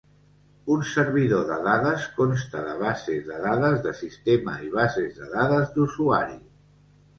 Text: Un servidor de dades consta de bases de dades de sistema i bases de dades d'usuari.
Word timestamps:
Un 0.75 0.85
servidor 0.91 1.43
de 1.49 1.57
dades 1.67 2.07
consta 2.21 2.63
de 2.71 2.73
bases 2.81 3.23
de 3.29 3.37
dades 3.45 3.79
de 3.85 3.95
sistema 4.01 4.57
i 4.71 4.73
bases 4.81 5.23
de 5.23 5.31
dades 5.37 5.73
d'usuari. 5.79 6.45